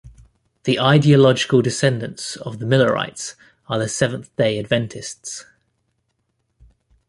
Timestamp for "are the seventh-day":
3.67-4.57